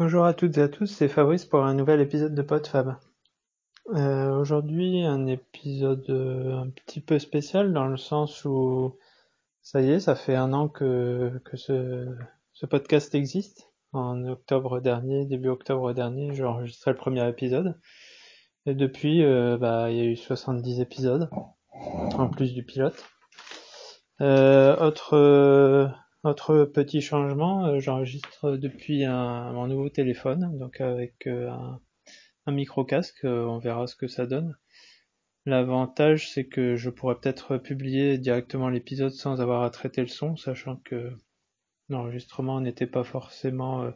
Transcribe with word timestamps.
Bonjour 0.00 0.24
à 0.24 0.32
toutes 0.32 0.56
et 0.56 0.62
à 0.62 0.68
tous, 0.68 0.86
c'est 0.86 1.08
Fabrice 1.08 1.44
pour 1.44 1.62
un 1.62 1.74
nouvel 1.74 2.00
épisode 2.00 2.34
de 2.34 2.40
PodFab. 2.40 2.96
Euh, 3.92 4.30
Aujourd'hui, 4.30 5.04
un 5.04 5.26
épisode 5.26 6.06
euh, 6.08 6.56
un 6.56 6.70
petit 6.70 7.02
peu 7.02 7.18
spécial 7.18 7.74
dans 7.74 7.86
le 7.86 7.98
sens 7.98 8.46
où 8.46 8.96
ça 9.60 9.82
y 9.82 9.90
est, 9.90 10.00
ça 10.00 10.14
fait 10.14 10.36
un 10.36 10.54
an 10.54 10.68
que, 10.68 11.30
ce, 11.52 12.16
podcast 12.64 13.14
existe. 13.14 13.68
En 13.92 14.24
octobre 14.24 14.80
dernier, 14.80 15.26
début 15.26 15.50
octobre 15.50 15.92
dernier, 15.92 16.32
j'ai 16.32 16.44
enregistré 16.44 16.92
le 16.92 16.96
premier 16.96 17.28
épisode. 17.28 17.78
Et 18.64 18.74
depuis, 18.74 19.22
euh, 19.22 19.58
bah, 19.58 19.90
il 19.90 19.98
y 19.98 20.00
a 20.00 20.04
eu 20.04 20.16
70 20.16 20.80
épisodes, 20.80 21.28
en 21.74 22.28
plus 22.28 22.54
du 22.54 22.64
pilote. 22.64 23.04
Euh, 24.22 24.78
autre, 24.78 25.92
autre 26.24 26.64
petit 26.64 27.00
changement, 27.00 27.66
euh, 27.66 27.80
j'enregistre 27.80 28.56
depuis 28.56 29.04
un, 29.04 29.52
mon 29.52 29.66
nouveau 29.66 29.88
téléphone, 29.88 30.58
donc 30.58 30.80
avec 30.80 31.26
euh, 31.26 31.50
un, 31.50 31.80
un 32.46 32.52
micro 32.52 32.84
casque, 32.84 33.20
on 33.24 33.58
verra 33.58 33.86
ce 33.86 33.96
que 33.96 34.06
ça 34.08 34.26
donne. 34.26 34.56
L'avantage 35.46 36.30
c'est 36.30 36.46
que 36.46 36.76
je 36.76 36.90
pourrais 36.90 37.14
peut-être 37.18 37.56
publier 37.56 38.18
directement 38.18 38.68
l'épisode 38.68 39.12
sans 39.12 39.40
avoir 39.40 39.62
à 39.62 39.70
traiter 39.70 40.02
le 40.02 40.08
son, 40.08 40.36
sachant 40.36 40.76
que 40.76 41.12
l'enregistrement 41.88 42.60
n'était 42.60 42.86
pas 42.86 43.04
forcément 43.04 43.82
euh, 43.82 43.90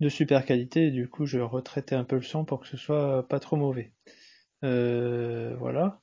de 0.00 0.08
super 0.08 0.44
qualité, 0.44 0.90
du 0.90 1.08
coup 1.08 1.26
je 1.26 1.38
retraitais 1.38 1.94
un 1.96 2.04
peu 2.04 2.16
le 2.16 2.22
son 2.22 2.44
pour 2.44 2.60
que 2.60 2.68
ce 2.68 2.76
soit 2.76 3.26
pas 3.28 3.40
trop 3.40 3.56
mauvais. 3.56 3.92
Euh, 4.64 5.56
voilà. 5.58 6.00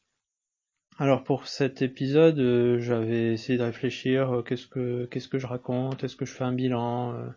Alors 1.00 1.24
pour 1.24 1.48
cet 1.48 1.84
épisode, 1.84 2.40
euh, 2.40 2.80
j'avais 2.80 3.32
essayé 3.34 3.60
de 3.60 3.64
réfléchir, 3.64 4.38
euh, 4.38 4.42
qu'est-ce 4.42 4.66
que 4.66 5.06
qu'est-ce 5.06 5.28
que 5.28 5.38
je 5.38 5.46
raconte, 5.46 6.04
est-ce 6.04 6.16
que 6.16 6.26
je 6.26 6.34
fais 6.34 6.44
un 6.44 6.54
bilan, 6.54 7.14
euh, 7.14 7.28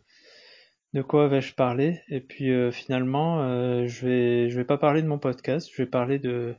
de 0.94 1.02
quoi 1.02 1.28
vais-je 1.28 1.54
parler? 1.54 2.00
Et 2.08 2.20
puis 2.20 2.50
finalement, 2.72 3.86
je 3.86 4.06
vais 4.06 4.50
je 4.50 4.56
vais 4.56 4.64
pas 4.64 4.78
parler 4.78 5.02
de 5.02 5.08
mon 5.08 5.18
podcast, 5.18 5.70
je 5.72 5.82
vais 5.82 5.88
parler 5.88 6.18
de 6.18 6.54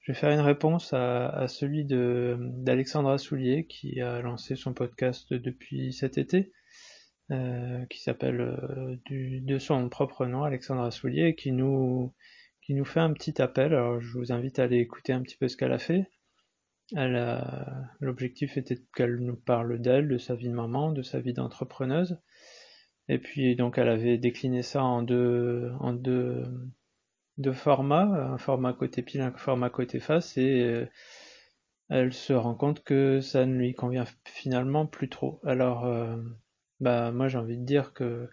je 0.00 0.12
vais 0.12 0.18
faire 0.18 0.30
une 0.30 0.40
réponse 0.40 0.94
à, 0.94 1.28
à 1.28 1.48
celui 1.48 1.84
de 1.84 2.38
d'Alexandra 2.40 3.18
Soulier 3.18 3.66
qui 3.66 4.00
a 4.00 4.22
lancé 4.22 4.56
son 4.56 4.72
podcast 4.72 5.32
depuis 5.34 5.92
cet 5.92 6.18
été, 6.18 6.52
qui 7.90 8.00
s'appelle 8.00 8.98
du, 9.06 9.40
de 9.42 9.58
son 9.58 9.88
propre 9.90 10.26
nom, 10.26 10.44
Alexandra 10.44 10.90
Soulier, 10.90 11.34
qui 11.34 11.52
nous 11.52 12.14
qui 12.62 12.74
nous 12.74 12.86
fait 12.86 13.00
un 13.00 13.12
petit 13.12 13.40
appel. 13.42 13.74
Alors 13.74 14.00
je 14.00 14.18
vous 14.18 14.32
invite 14.32 14.58
à 14.58 14.64
aller 14.64 14.78
écouter 14.78 15.12
un 15.12 15.22
petit 15.22 15.36
peu 15.36 15.48
ce 15.48 15.56
qu'elle 15.56 15.72
a 15.72 15.78
fait. 15.78 16.06
L'objectif 16.92 18.56
était 18.56 18.82
qu'elle 18.94 19.16
nous 19.16 19.36
parle 19.36 19.78
d'elle, 19.78 20.08
de 20.08 20.18
sa 20.18 20.34
vie 20.34 20.48
de 20.48 20.54
maman, 20.54 20.92
de 20.92 21.02
sa 21.02 21.20
vie 21.20 21.34
d'entrepreneuse. 21.34 22.18
Et 23.08 23.18
puis 23.18 23.56
donc 23.56 23.78
elle 23.78 23.88
avait 23.88 24.18
décliné 24.18 24.62
ça 24.62 24.82
en 24.82 25.02
deux, 25.02 25.72
en 25.80 25.92
deux, 25.92 26.44
deux 27.38 27.52
formats, 27.52 28.32
un 28.32 28.38
format 28.38 28.72
côté 28.72 29.02
pile, 29.02 29.22
un 29.22 29.32
format 29.32 29.70
côté 29.70 30.00
face, 30.00 30.36
et 30.36 30.62
euh, 30.62 30.86
elle 31.88 32.12
se 32.12 32.32
rend 32.32 32.54
compte 32.54 32.84
que 32.84 33.20
ça 33.20 33.46
ne 33.46 33.56
lui 33.56 33.74
convient 33.74 34.04
finalement 34.24 34.86
plus 34.86 35.08
trop. 35.08 35.40
Alors, 35.44 35.86
euh, 35.86 36.16
bah 36.80 37.12
moi 37.12 37.28
j'ai 37.28 37.38
envie 37.38 37.58
de 37.58 37.64
dire 37.64 37.94
que 37.94 38.28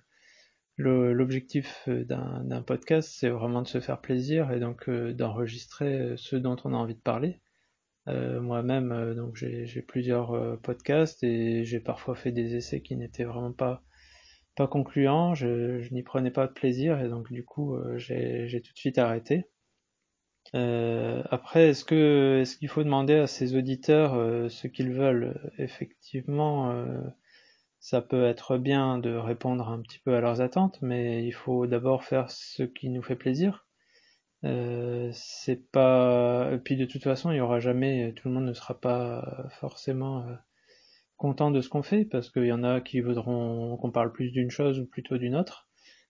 l'objectif 0.77 1.87
d'un 1.87 2.61
podcast, 2.63 3.09
c'est 3.17 3.29
vraiment 3.29 3.61
de 3.61 3.67
se 3.67 3.79
faire 3.79 4.01
plaisir 4.01 4.51
et 4.51 4.59
donc 4.59 4.89
euh, 4.89 5.13
d'enregistrer 5.13 6.15
ce 6.17 6.35
dont 6.35 6.57
on 6.65 6.73
a 6.73 6.77
envie 6.77 6.95
de 6.95 6.99
parler. 6.99 7.39
Euh, 8.07 8.39
moi-même, 8.39 8.91
euh, 8.91 9.15
donc 9.15 9.35
j'ai 9.35 9.81
plusieurs 9.81 10.33
euh, 10.33 10.57
podcasts 10.57 11.23
et 11.23 11.65
j'ai 11.65 11.79
parfois 11.79 12.15
fait 12.15 12.31
des 12.31 12.55
essais 12.55 12.81
qui 12.81 12.95
n'étaient 12.95 13.23
vraiment 13.23 13.51
pas 13.51 13.83
pas 14.55 14.67
concluants. 14.67 15.35
Je, 15.35 15.91
n'y 15.93 16.03
prenais 16.03 16.31
pas 16.31 16.47
de 16.47 16.53
plaisir 16.53 16.99
et 17.01 17.09
donc 17.09 17.31
du 17.31 17.43
coup 17.45 17.77
j'ai 17.97 18.61
tout 18.63 18.73
de 18.73 18.77
suite 18.77 18.97
arrêté. 18.97 19.45
après, 20.53 21.69
est-ce 21.69 21.83
que 21.85 22.39
est-ce 22.41 22.57
qu'il 22.57 22.69
faut 22.69 22.83
demander 22.83 23.15
à 23.15 23.27
ses 23.27 23.55
auditeurs 23.55 24.13
ce 24.49 24.67
qu'ils 24.67 24.91
veulent? 24.93 25.51
Effectivement, 25.57 26.73
ça 27.79 28.01
peut 28.01 28.25
être 28.25 28.57
bien 28.57 28.97
de 28.99 29.13
répondre 29.15 29.69
un 29.69 29.81
petit 29.81 29.99
peu 29.99 30.15
à 30.15 30.21
leurs 30.21 30.41
attentes, 30.41 30.79
mais 30.81 31.25
il 31.25 31.33
faut 31.33 31.67
d'abord 31.67 32.03
faire 32.03 32.31
ce 32.31 32.63
qui 32.63 32.89
nous 32.89 33.03
fait 33.03 33.15
plaisir. 33.15 33.64
Euh, 34.45 35.09
c'est 35.13 35.71
pas. 35.71 36.51
Et 36.53 36.57
puis 36.59 36.77
de 36.77 36.85
toute 36.85 37.03
façon, 37.03 37.31
il 37.31 37.37
y 37.37 37.41
aura 37.41 37.59
jamais. 37.59 38.13
Tout 38.15 38.27
le 38.29 38.33
monde 38.35 38.45
ne 38.45 38.53
sera 38.53 38.79
pas 38.79 39.47
forcément 39.59 40.21
euh, 40.27 40.35
content 41.17 41.51
de 41.51 41.61
ce 41.61 41.69
qu'on 41.69 41.83
fait, 41.83 42.05
parce 42.05 42.29
qu'il 42.29 42.45
y 42.45 42.51
en 42.51 42.63
a 42.63 42.81
qui 42.81 43.01
voudront 43.01 43.77
qu'on 43.77 43.91
parle 43.91 44.11
plus 44.11 44.31
d'une 44.31 44.51
chose 44.51 44.79
ou 44.79 44.85
plutôt 44.85 45.17
d'une 45.17 45.35
autre, 45.35 45.67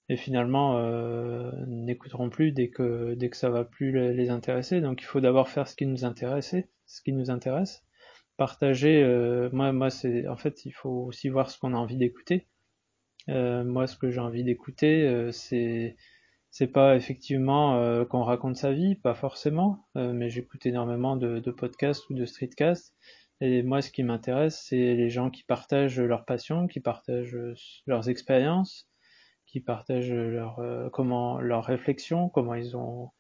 et 0.09 0.17
finalement 0.17 0.77
euh, 0.79 1.51
n'écouteront 1.67 2.29
plus 2.29 2.51
dès 2.51 2.69
que 2.69 3.13
dès 3.15 3.29
que 3.29 3.37
ça 3.37 3.49
va 3.49 3.63
plus 3.65 4.13
les 4.13 4.29
intéresser. 4.29 4.81
Donc 4.81 5.01
il 5.01 5.05
faut 5.05 5.21
d'abord 5.21 5.49
faire 5.49 5.67
ce 5.67 5.75
qui 5.75 5.85
nous 5.85 6.05
intéresse, 6.05 6.55
ce 6.85 7.01
qui 7.01 7.13
nous 7.13 7.31
intéresse. 7.31 7.83
Partager. 8.37 9.01
Euh, 9.01 9.49
moi, 9.53 9.71
moi, 9.71 9.89
c'est 9.89 10.27
en 10.27 10.35
fait, 10.35 10.65
il 10.65 10.71
faut 10.71 11.05
aussi 11.07 11.29
voir 11.29 11.49
ce 11.49 11.57
qu'on 11.59 11.73
a 11.73 11.77
envie 11.77 11.97
d'écouter. 11.97 12.47
Euh, 13.29 13.63
moi, 13.63 13.87
ce 13.87 13.95
que 13.97 14.11
j'ai 14.11 14.19
envie 14.19 14.43
d'écouter, 14.43 15.07
euh, 15.07 15.31
c'est 15.31 15.95
c'est 16.57 16.67
pas 16.67 16.95
effectivement 16.95 17.75
euh, 17.75 18.05
qu'on 18.05 18.23
raconte 18.23 18.55
sa 18.55 18.71
vie, 18.71 18.95
pas 18.95 19.13
forcément, 19.13 19.85
euh, 19.97 20.13
mais 20.13 20.29
j'écoute 20.29 20.65
énormément 20.65 21.17
de, 21.17 21.39
de, 21.39 21.51
podcasts 21.51 22.09
ou 22.09 22.13
de 22.13 22.23
streetcasts. 22.23 22.95
Et 23.41 23.61
moi, 23.61 23.81
ce 23.81 23.91
qui 23.91 24.03
m'intéresse, 24.03 24.63
c'est 24.65 24.95
les 24.95 25.09
gens 25.09 25.29
qui 25.29 25.43
partagent 25.43 25.99
leur 25.99 26.23
passion, 26.23 26.67
qui 26.67 26.79
partagent 26.79 27.37
leurs 27.85 28.07
expériences, 28.07 28.87
qui 29.45 29.59
partagent 29.59 30.13
leur 30.13 30.59
euh, 30.59 30.89
comment 30.89 31.41
leurs 31.41 31.65
réflexions, 31.65 32.29
comment 32.29 32.53
ils 32.53 32.77
ont 32.77 33.11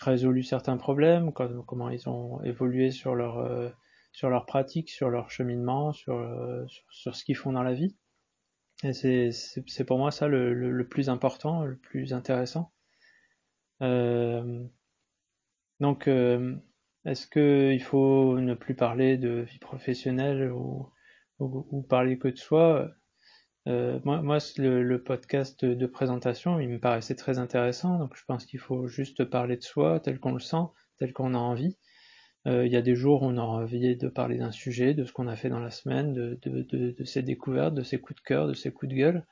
résolu 0.00 0.44
certains 0.44 0.76
problèmes, 0.76 1.32
comment 1.32 1.90
ils 1.90 2.08
ont 2.08 2.40
évolué 2.44 2.92
sur 2.92 3.16
leur 3.16 3.38
euh, 3.38 3.68
sur 4.12 4.30
leur 4.30 4.46
pratique, 4.46 4.90
sur 4.90 5.10
leur 5.10 5.28
cheminement, 5.28 5.92
sur, 5.92 6.14
euh, 6.14 6.64
sur, 6.68 6.84
sur 6.90 7.16
ce 7.16 7.24
qu'ils 7.24 7.36
font 7.36 7.50
dans 7.50 7.64
la 7.64 7.74
vie. 7.74 7.96
C'est 8.92 9.84
pour 9.86 9.98
moi 9.98 10.10
ça 10.10 10.28
le, 10.28 10.52
le, 10.54 10.88
plus 10.88 11.08
important, 11.08 11.64
le 11.64 11.76
plus 11.76 12.12
intéressant. 12.12 12.72
Euh, 13.82 14.64
donc, 15.80 16.08
euh, 16.08 16.56
est-ce 17.04 17.26
qu'il 17.26 17.82
faut 17.82 18.38
ne 18.40 18.54
plus 18.54 18.74
parler 18.74 19.16
de 19.18 19.40
vie 19.42 19.58
professionnelle 19.58 20.50
ou, 20.52 20.88
ou, 21.38 21.66
ou 21.70 21.82
parler 21.82 22.18
que 22.18 22.28
de 22.28 22.36
soi? 22.36 22.90
Euh, 23.68 24.00
Moi, 24.04 24.22
moi 24.22 24.38
le, 24.58 24.82
le, 24.82 25.02
podcast 25.02 25.64
de 25.64 25.86
présentation, 25.86 26.60
il 26.60 26.68
me 26.68 26.80
paraissait 26.80 27.14
très 27.16 27.38
intéressant, 27.38 27.98
donc 27.98 28.16
je 28.16 28.24
pense 28.26 28.46
qu'il 28.46 28.60
faut 28.60 28.88
juste 28.88 29.24
parler 29.24 29.56
de 29.56 29.62
soi 29.62 30.00
tel 30.00 30.20
qu'on 30.20 30.32
le 30.32 30.40
sent, 30.40 30.64
tel 30.98 31.12
qu'on 31.12 31.34
a 31.34 31.38
envie. 31.38 31.78
Euh, 32.46 32.66
il 32.66 32.72
y 32.72 32.76
a 32.76 32.82
des 32.82 32.94
jours 32.94 33.22
où 33.22 33.26
on 33.26 33.36
aura 33.38 33.62
envie 33.62 33.96
de 33.96 34.08
parler 34.08 34.36
d'un 34.38 34.52
sujet, 34.52 34.92
de 34.94 35.04
ce 35.04 35.12
qu'on 35.12 35.28
a 35.28 35.36
fait 35.36 35.48
dans 35.48 35.60
la 35.60 35.70
semaine, 35.70 36.12
de, 36.12 36.38
de, 36.44 37.04
ses 37.04 37.22
découvertes, 37.22 37.74
de 37.74 37.82
ses 37.82 37.98
coups 37.98 38.20
de 38.20 38.26
cœur, 38.26 38.46
de 38.46 38.54
ses 38.54 38.70
coups 38.70 38.90
de 38.90 38.96
gueule. 38.96 39.26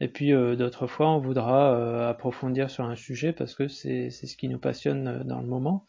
Et 0.00 0.08
puis 0.08 0.32
euh, 0.32 0.54
d'autres 0.56 0.86
fois, 0.86 1.10
on 1.10 1.18
voudra 1.18 1.74
euh, 1.76 2.08
approfondir 2.08 2.70
sur 2.70 2.84
un 2.84 2.96
sujet 2.96 3.32
parce 3.32 3.54
que 3.54 3.68
c'est 3.68 4.10
ce 4.10 4.36
qui 4.36 4.48
nous 4.48 4.58
passionne 4.58 5.24
dans 5.24 5.40
le 5.40 5.46
moment. 5.46 5.86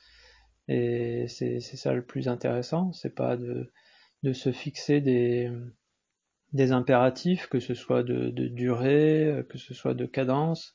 Et 0.67 1.27
c'est 1.27 1.59
ça 1.59 1.93
le 1.93 2.03
plus 2.03 2.27
intéressant, 2.27 2.91
c'est 2.93 3.13
pas 3.13 3.37
de, 3.37 3.71
se 4.33 4.51
fixer 4.51 4.99
des, 4.99 5.51
impératifs, 6.71 7.45
que 7.47 7.59
ce 7.59 7.75
soit 7.75 8.01
de 8.01 8.47
durée, 8.47 9.45
que 9.49 9.59
ce 9.59 9.75
soit 9.75 9.93
de 9.93 10.07
cadence, 10.07 10.73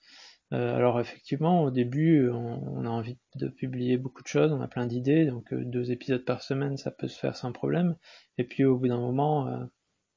euh, 0.53 0.77
alors 0.77 0.99
effectivement, 1.01 1.63
au 1.63 1.71
début, 1.71 2.29
on, 2.31 2.79
on, 2.79 2.85
a 2.85 2.89
envie 2.89 3.19
de 3.37 3.49
publier 3.49 3.97
beaucoup 3.97 4.23
de 4.23 4.29
choses, 4.29 4.53
on 4.53 4.61
a 4.61 4.69
plein 4.69 4.87
d'idées, 4.87 5.27
donc 5.27 5.53
euh, 5.53 5.65
deux 5.65 5.93
épisodes 5.93 6.25
par 6.25 6.43
semaine, 6.43 6.77
ça 6.77 6.91
peut 6.91 7.07
se 7.09 7.19
faire 7.19 7.37
sans 7.37 7.53
problème. 7.53 7.97
Et 8.39 8.45
puis 8.45 8.65
au 8.65 8.77
bout 8.77 8.89
d'un 8.89 8.99
moment, 8.99 9.47
euh, 9.49 9.65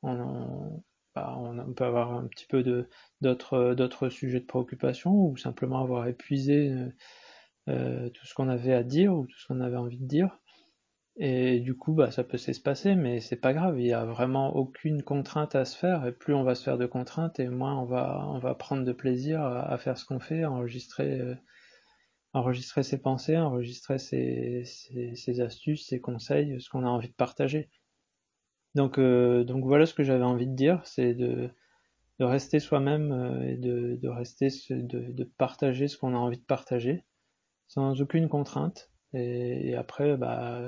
on, 0.02 0.84
bah, 1.16 1.36
on, 1.38 1.74
peut 1.74 1.86
avoir 1.86 2.14
un 2.14 2.28
petit 2.28 2.48
peu 2.48 2.64
de 2.64 2.90
d'autres 3.22 3.76
d'autres 3.76 4.10
sujets 4.10 4.40
de 4.40 4.46
préoccupation 4.46 5.12
ou 5.14 5.38
simplement 5.38 5.82
avoir 5.82 6.08
épuisé 6.08 6.74
tout 7.68 8.26
ce 8.26 8.34
qu'on 8.34 8.50
avait 8.50 8.74
à 8.74 8.84
dire 8.84 9.14
ou 9.16 9.26
tout 9.28 9.38
ce 9.40 9.48
qu'on 9.48 9.62
avait 9.62 9.78
envie 9.78 10.00
de 10.00 10.08
dire. 10.08 10.40
Et 11.18 11.60
du 11.60 11.76
coup, 11.78 11.94
bah, 11.94 12.10
ça 12.12 12.24
peut 12.24 12.38
s'espacer, 12.38 12.96
mais 12.96 13.20
c'est 13.20 13.36
pas 13.36 13.54
grave, 13.54 13.80
il 13.80 13.86
y 13.86 13.94
a 13.94 14.04
vraiment 14.04 14.56
aucune 14.56 15.04
contrainte 15.04 15.54
à 15.56 15.64
se 15.66 15.78
faire, 15.78 16.06
et 16.08 16.12
plus 16.12 16.34
on 16.34 16.44
va 16.44 16.56
se 16.56 16.64
faire 16.64 16.80
de 16.80 16.88
contraintes, 16.88 17.40
et 17.40 17.50
moins 17.50 17.78
on 17.78 17.86
va, 17.86 18.26
on 18.30 18.40
va 18.40 18.56
prendre 18.56 18.84
de 18.84 18.92
plaisir 18.92 19.42
à, 19.44 19.78
faire 19.78 19.98
ce 19.98 20.06
qu'on 20.06 20.20
fait, 20.20 20.42
à 20.44 20.52
enregistrer, 20.52 21.20
euh, 21.20 21.36
enregistrer 22.34 22.82
ses 22.84 23.00
pensées, 23.00 23.38
enregistrer 23.38 24.00
ses, 24.00 24.64
ses, 24.66 25.16
ses, 25.16 25.42
astuces, 25.42 25.88
ses 25.88 26.02
conseils, 26.02 26.60
ce 26.60 26.70
qu'on 26.70 26.84
a 26.84 26.90
envie 26.90 27.10
de 27.10 27.14
partager. 27.14 27.70
Donc, 28.76 28.98
euh, 28.98 29.44
donc 29.44 29.66
voilà 29.66 29.86
ce 29.86 29.94
que 29.94 30.04
j'avais 30.04 30.24
envie 30.24 30.48
de 30.48 30.56
dire, 30.56 30.82
c'est 30.86 31.14
de, 31.14 31.52
de 32.20 32.26
rester 32.26 32.60
soi-même 32.60 33.12
euh, 33.12 33.50
et 33.50 33.58
de, 33.58 34.00
de 34.02 34.10
rester, 34.10 34.48
de, 34.72 35.12
de 35.12 35.24
partager 35.38 35.88
ce 35.88 35.98
qu'on 35.98 36.16
a 36.16 36.18
envie 36.18 36.40
de 36.40 36.46
partager, 36.46 37.06
sans 37.68 38.02
aucune 38.02 38.30
contrainte 38.30 38.93
et, 39.14 39.76
après, 39.76 40.18
bah, 40.18 40.60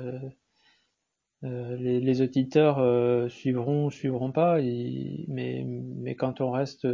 euh, 1.44 1.76
les, 1.76 2.00
les, 2.00 2.22
auditeurs 2.22 2.78
euh, 2.78 3.28
suivront 3.28 3.90
suivront 3.90 4.32
pas, 4.32 4.58
mais, 4.60 5.64
mais 5.66 6.14
quand 6.14 6.40
on 6.40 6.50
reste 6.50 6.86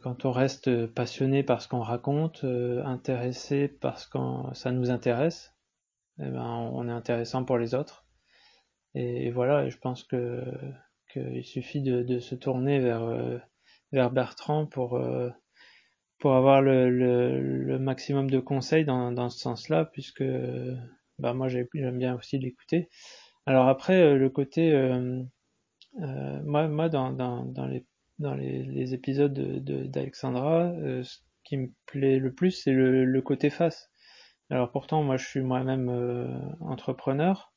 quand 0.00 0.24
on 0.24 0.30
reste 0.30 0.86
passionné 0.86 1.42
par 1.42 1.60
ce 1.60 1.66
qu'on 1.68 1.80
raconte, 1.80 2.44
intéressé 2.84 3.66
parce 3.68 4.06
que 4.06 4.18
ça 4.52 4.70
nous 4.70 4.90
intéresse, 4.90 5.56
eh 6.20 6.30
ben, 6.30 6.70
on 6.72 6.88
est 6.88 6.92
intéressant 6.92 7.44
pour 7.44 7.58
les 7.58 7.74
autres. 7.74 8.06
Et, 8.94 9.30
voilà, 9.30 9.68
je 9.68 9.76
pense 9.78 10.04
que 10.04 10.44
qu'il 11.12 11.44
suffit 11.44 11.82
de, 11.82 12.18
se 12.20 12.34
tourner 12.36 12.78
vers 12.78 13.40
vers 13.92 14.10
Bertrand 14.12 14.66
pour 14.66 15.00
pour 16.18 16.34
avoir 16.34 16.62
le, 16.62 16.90
le, 16.90 17.78
maximum 17.78 18.30
de 18.30 18.40
conseils 18.40 18.84
dans, 18.84 19.12
dans 19.12 19.30
ce 19.30 19.38
sens-là, 19.38 19.84
puisque 19.84 20.24
bah 21.18 21.34
moi 21.34 21.48
j'aime 21.48 21.98
bien 21.98 22.14
aussi 22.14 22.38
l'écouter. 22.38 22.88
Alors 23.46 23.68
après 23.68 24.14
le 24.16 24.30
côté 24.30 24.72
moi 25.94 26.68
moi 26.68 26.88
dans, 26.88 27.12
dans, 27.12 27.44
dans 27.44 27.66
les 27.66 27.86
dans 28.18 28.34
les, 28.34 28.94
épisodes 28.94 29.34
d'Alexandra, 29.34 30.72
de, 30.72 31.02
ce 31.02 31.18
qui 31.44 31.58
me 31.58 31.68
plaît 31.86 32.18
le 32.18 32.32
plus 32.32 32.50
c'est 32.50 32.72
le, 32.72 33.04
le 33.04 33.22
côté 33.22 33.50
face. 33.50 33.90
Alors 34.50 34.72
pourtant 34.72 35.02
moi 35.02 35.16
je 35.16 35.26
suis 35.26 35.40
moi-même 35.40 35.90
entrepreneur, 36.60 37.52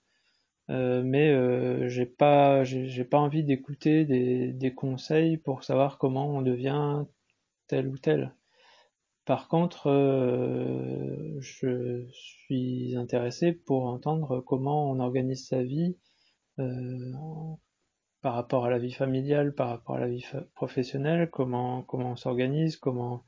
euh, 0.70 1.02
mais 1.04 1.30
euh, 1.32 1.90
j'ai 1.90 2.06
pas 2.06 2.64
j'ai 2.64 3.04
pas 3.04 3.18
envie 3.18 3.44
d'écouter 3.44 4.06
des, 4.06 4.54
des, 4.54 4.74
conseils 4.74 5.38
pour 5.38 5.64
savoir 5.64 5.98
comment 5.98 6.28
on 6.30 6.42
devient 6.44 7.06
tel 7.68 7.88
ou 7.88 7.98
tel. 7.98 8.36
Par 9.30 9.48
contre, 9.48 9.92
euh, 9.92 11.38
je 11.40 12.04
suis 12.10 12.96
intéressé 12.98 13.52
pour 13.54 13.86
entendre 13.86 14.42
comment 14.42 14.90
on 14.90 15.00
organise 15.00 15.46
sa 15.48 15.62
vie 15.62 15.96
par 18.22 18.34
rapport 18.34 18.66
à 18.66 18.72
la 18.72 18.80
vie 18.80 18.92
familiale, 18.92 19.54
par 19.54 19.70
rapport 19.70 19.98
à 19.98 20.00
la 20.00 20.08
vie 20.08 20.26
professionnelle, 20.56 21.30
comment 21.30 21.84
comment 21.84 22.14
on 22.14 22.16
s'organise, 22.16 22.76
comment 22.76 23.24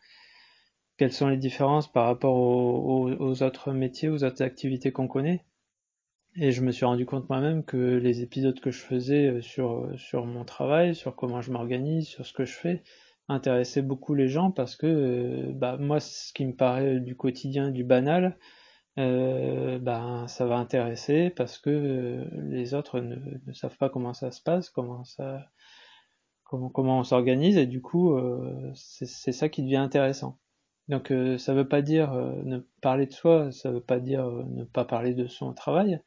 quelles 0.98 1.14
sont 1.14 1.28
les 1.28 1.38
différences 1.38 1.92
par 1.92 2.08
rapport 2.08 2.36
aux 2.36 3.44
autres 3.44 3.72
métiers, 3.72 4.10
aux 4.10 4.24
autres 4.24 4.42
activités 4.42 4.92
qu'on 4.92 5.08
connaît. 5.08 5.46
Et 6.36 6.52
je 6.52 6.64
me 6.64 6.72
suis 6.72 6.86
rendu 6.86 7.06
compte 7.06 7.30
moi-même 7.30 7.64
que 7.64 7.78
les 7.78 8.24
épisodes 8.24 8.60
que 8.60 8.72
je 8.72 8.80
faisais 8.80 9.28
euh, 9.28 9.42
sur, 9.42 9.84
euh, 9.84 9.98
sur 9.98 10.26
mon 10.26 10.46
travail, 10.46 10.96
sur 10.96 11.16
comment 11.16 11.42
je 11.42 11.52
m'organise, 11.52 12.08
sur 12.08 12.26
ce 12.26 12.34
que 12.34 12.46
je 12.46 12.54
fais, 12.54 12.84
intéressaient 13.28 13.82
beaucoup 13.82 14.14
les 14.14 14.28
gens 14.28 14.52
parce 14.52 14.76
que 14.76 14.88
euh, 14.88 15.52
bah, 15.54 15.78
moi, 15.78 16.00
ce 16.00 16.34
qui 16.34 16.46
me 16.46 16.56
paraît 16.56 17.00
du 17.00 17.16
quotidien, 17.16 17.72
du 17.72 17.84
banal, 17.84 18.38
euh, 19.00 19.80
bah, 19.80 20.26
ça 20.28 20.46
va 20.46 20.58
intéresser 20.58 21.30
parce 21.30 21.58
que 21.58 22.28
les 22.50 22.74
autres 22.74 23.00
ne, 23.00 23.16
ne, 23.48 23.54
savent 23.54 23.78
pas 23.78 23.90
comment 23.90 24.14
ça 24.14 24.32
se 24.32 24.42
passe, 24.42 24.70
comment 24.70 25.04
ça, 25.04 25.50
comment, 26.44 26.70
comment 26.70 27.00
on 27.00 27.04
s'organise, 27.04 27.58
et 27.58 27.68
du 27.68 27.82
coup, 27.82 28.14
euh, 28.16 28.72
c'est 28.76 29.32
ça 29.32 29.50
qui 29.50 29.64
devient 29.64 29.78
intéressant. 29.78 30.40
Donc, 30.90 31.12
euh, 31.12 31.38
ça 31.38 31.54
veut 31.54 31.68
pas 31.68 31.82
dire 31.82 32.14
ne 32.14 32.60
parler 32.82 33.06
de 33.08 33.14
soi, 33.14 33.52
ça 33.52 33.72
veut 33.72 33.82
pas 33.82 34.00
dire 34.00 34.26
ne 34.28 34.66
pas 34.66 34.86
parler 34.86 35.14
de 35.14 35.28
son 35.28 35.54
travail, 35.54 36.02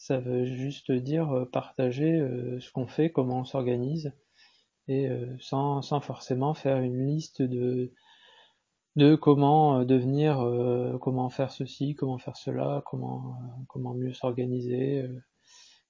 ça 0.00 0.18
veut 0.18 0.46
juste 0.46 0.90
dire 0.90 1.30
euh, 1.30 1.44
partager 1.44 2.18
euh, 2.18 2.58
ce 2.58 2.72
qu'on 2.72 2.86
fait, 2.86 3.10
comment 3.10 3.40
on 3.40 3.44
s'organise, 3.44 4.14
et 4.90 5.08
euh, 5.08 5.26
sans, 5.40 5.82
forcément 6.00 6.54
faire 6.54 6.78
une 6.80 7.06
liste 7.06 7.42
de, 7.42 7.92
comment 9.16 9.84
devenir, 9.84 10.38
comment 11.00 11.30
faire 11.30 11.50
ceci, 11.50 11.94
comment 11.94 12.18
faire 12.18 12.36
cela, 12.36 12.82
comment, 12.86 13.36
comment 13.68 13.94
mieux 13.94 14.12
s'organiser. 14.12 15.08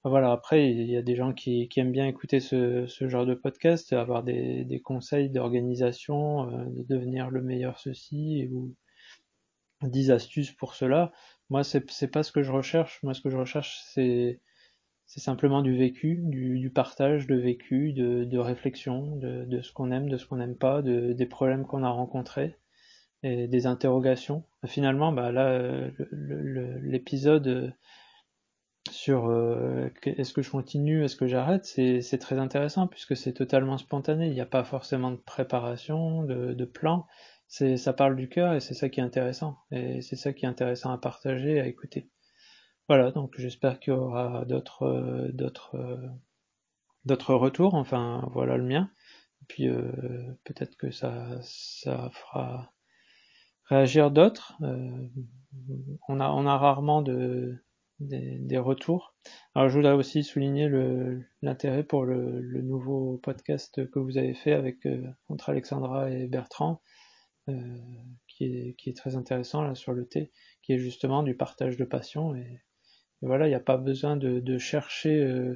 voilà, 0.03 0.31
après, 0.31 0.71
il 0.71 0.89
y 0.89 0.95
a 0.97 1.01
des 1.01 1.15
gens 1.15 1.33
qui, 1.33 1.67
aiment 1.77 1.91
bien 1.91 2.07
écouter 2.07 2.39
ce, 2.39 2.85
genre 3.01 3.25
de 3.25 3.33
podcast, 3.33 3.91
avoir 3.93 4.23
des, 4.23 4.65
des 4.65 4.79
conseils 4.81 5.29
d'organisation, 5.29 6.45
de 6.67 6.83
devenir 6.83 7.31
le 7.31 7.41
meilleur 7.41 7.79
ceci, 7.79 8.47
ou 8.51 8.75
10 9.83 10.11
astuces 10.11 10.51
pour 10.51 10.75
cela. 10.75 11.11
Moi, 11.49 11.63
c'est 11.63 12.11
pas 12.11 12.23
ce 12.23 12.31
que 12.31 12.43
je 12.43 12.51
recherche. 12.51 13.01
Moi, 13.03 13.13
ce 13.13 13.21
que 13.21 13.29
je 13.29 13.37
recherche, 13.37 13.81
c'est 13.93 14.39
c'est 15.13 15.19
simplement 15.19 15.61
du 15.61 15.75
vécu, 15.75 16.21
du, 16.23 16.71
partage 16.73 17.27
de 17.27 17.35
vécu, 17.35 17.91
de, 17.91 18.37
réflexion, 18.37 19.17
de, 19.17 19.61
ce 19.61 19.73
qu'on 19.73 19.91
aime, 19.91 20.07
de 20.07 20.15
ce 20.15 20.25
qu'on 20.25 20.37
n'aime 20.37 20.55
pas, 20.55 20.81
de, 20.81 21.11
des 21.11 21.25
problèmes 21.25 21.65
qu'on 21.65 21.83
a 21.83 21.89
rencontrés 21.89 22.55
et 23.21 23.49
des 23.49 23.67
interrogations. 23.67 24.45
Finalement, 24.65 25.11
bah 25.11 25.33
là, 25.33 25.89
l'épisode 26.81 27.75
sur 28.89 29.29
euh, 29.29 29.89
est-ce 30.05 30.31
que 30.31 30.41
je 30.41 30.49
continue, 30.49 31.03
est-ce 31.03 31.17
que 31.17 31.27
j'arrête, 31.27 31.65
c'est 31.65 32.17
très 32.17 32.39
intéressant 32.39 32.87
puisque 32.87 33.17
c'est 33.17 33.33
totalement 33.33 33.77
spontané. 33.77 34.27
Il 34.27 34.33
n'y 34.33 34.39
a 34.39 34.45
pas 34.45 34.63
forcément 34.63 35.11
de 35.11 35.17
préparation, 35.17 36.23
de, 36.23 36.53
de 36.53 36.65
plan 36.65 37.05
ça 37.49 37.91
parle 37.91 38.15
du 38.15 38.29
cœur 38.29 38.53
et 38.53 38.61
c'est 38.61 38.73
ça 38.73 38.87
qui 38.87 39.01
est 39.01 39.03
intéressant 39.03 39.57
et 39.71 40.01
c'est 40.01 40.15
ça 40.15 40.31
qui 40.31 40.45
est 40.45 40.47
intéressant 40.47 40.89
à 40.93 40.97
partager 40.97 41.59
à 41.59 41.67
écouter 41.67 42.07
voilà 42.91 43.11
donc 43.11 43.35
j'espère 43.37 43.79
qu'il 43.79 43.93
y 43.93 43.95
aura 43.95 44.43
d'autres 44.43 44.83
euh, 44.83 45.31
d'autres 45.31 45.75
euh, 45.75 46.09
d'autres 47.05 47.35
retours 47.35 47.73
enfin 47.73 48.27
voilà 48.33 48.57
le 48.57 48.65
mien 48.65 48.91
et 49.41 49.45
puis 49.47 49.69
euh, 49.69 49.93
peut-être 50.43 50.75
que 50.75 50.91
ça 50.91 51.39
fera 52.11 52.73
réagir 53.69 54.11
d'autres 54.11 54.57
on 56.09 56.19
a 56.19 56.57
rarement 56.57 57.01
de 57.01 57.63
des, 58.01 58.57
retours. 58.57 59.15
Alors 59.55 59.69
je 59.69 59.77
voudrais 59.77 59.93
aussi 59.93 60.23
souligner 60.23 60.67
l'intérêt 61.41 61.83
pour 61.83 62.03
le, 62.03 62.41
nouveau 62.61 63.19
podcast 63.23 63.89
que 63.89 63.99
vous 63.99 64.17
avez 64.17 64.33
fait 64.33 64.51
avec 64.51 64.85
entre 65.29 65.51
Alexandra 65.51 66.09
et 66.09 66.27
Bertrand, 66.27 66.81
qui, 68.27 68.75
est, 68.85 68.97
très 68.97 69.15
intéressant 69.15 69.75
sur 69.75 69.93
le 69.93 70.07
thé, 70.07 70.31
qui 70.63 70.73
est 70.73 70.79
justement 70.79 71.21
du 71.21 71.37
partage 71.37 71.77
de 71.77 71.85
passion. 71.85 72.33
Voilà, 73.21 73.47
il 73.47 73.49
n'y 73.49 73.55
a 73.55 73.59
pas 73.59 73.77
besoin 73.77 74.17
de, 74.17 74.39
de 74.39 74.57
chercher 74.57 75.23
euh, 75.23 75.55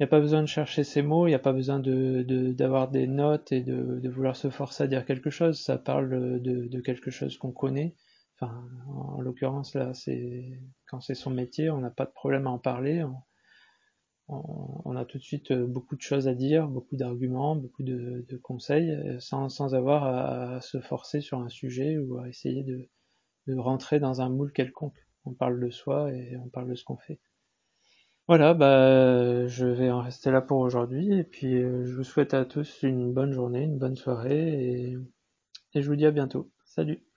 il 0.00 0.04
n'y 0.04 0.08
a 0.08 0.08
pas 0.08 0.20
besoin 0.20 0.40
de 0.40 0.46
chercher 0.48 0.82
ces 0.82 1.02
mots, 1.02 1.26
il 1.26 1.30
n'y 1.30 1.34
a 1.34 1.38
pas 1.38 1.52
besoin 1.52 1.78
de, 1.78 2.22
d'avoir 2.52 2.88
des 2.90 3.06
notes 3.06 3.52
et 3.52 3.60
de, 3.60 4.00
de, 4.00 4.08
vouloir 4.08 4.34
se 4.34 4.48
forcer 4.48 4.84
à 4.84 4.86
dire 4.86 5.04
quelque 5.04 5.28
chose. 5.28 5.60
Ça 5.60 5.76
parle 5.76 6.40
de, 6.40 6.68
de 6.68 6.80
quelque 6.80 7.10
chose 7.10 7.36
qu'on 7.36 7.52
connaît. 7.52 7.94
Enfin, 8.40 8.66
en, 8.86 9.20
l'occurrence 9.20 9.74
là, 9.74 9.92
c'est 9.92 10.58
quand 10.86 11.00
c'est 11.02 11.14
son 11.14 11.28
métier, 11.30 11.68
on 11.68 11.80
n'a 11.80 11.90
pas 11.90 12.06
de 12.06 12.12
problème 12.12 12.46
à 12.46 12.50
en 12.50 12.58
parler. 12.58 13.04
On, 14.28 14.96
a 14.96 15.04
tout 15.04 15.18
de 15.18 15.22
suite 15.22 15.50
euh, 15.50 15.66
beaucoup 15.66 15.96
de 15.96 16.00
choses 16.00 16.28
à 16.28 16.34
dire, 16.34 16.66
beaucoup 16.68 16.96
d'arguments, 16.96 17.56
beaucoup 17.56 17.82
de, 17.82 18.24
conseils, 18.42 18.90
euh, 18.90 19.20
sans, 19.20 19.50
sans 19.50 19.74
avoir 19.74 20.04
à, 20.04 20.60
se 20.62 20.80
forcer 20.80 21.20
sur 21.20 21.40
un 21.40 21.48
sujet 21.50 21.98
ou 21.98 22.16
à 22.18 22.28
essayer 22.28 22.62
de, 22.62 22.88
de, 23.48 23.58
rentrer 23.58 23.98
dans 24.00 24.22
un 24.22 24.30
moule 24.30 24.52
quelconque. 24.52 25.04
On 25.24 25.32
parle 25.32 25.60
de 25.60 25.70
soi 25.70 26.12
et 26.12 26.36
on 26.36 26.48
parle 26.48 26.68
de 26.70 26.74
ce 26.74 26.84
qu'on 26.84 26.96
fait. 26.96 27.18
Voilà, 28.28 28.54
bah, 28.54 29.46
je 29.46 29.66
vais 29.66 29.90
en 29.90 30.00
rester 30.00 30.30
là 30.30 30.40
pour 30.40 30.60
aujourd'hui 30.60 31.12
et 31.18 31.24
puis 31.24 31.54
euh, 31.56 31.84
je 31.84 31.94
vous 31.94 32.04
souhaite 32.04 32.32
à 32.32 32.44
tous 32.44 32.82
une 32.82 33.12
bonne 33.12 33.32
journée, 33.32 33.64
une 33.64 33.78
bonne 33.78 33.96
soirée 33.96 34.92
et, 34.92 34.98
et 35.74 35.82
je 35.82 35.88
vous 35.88 35.96
dis 35.96 36.06
à 36.06 36.12
bientôt. 36.12 36.50
Salut 36.64 37.09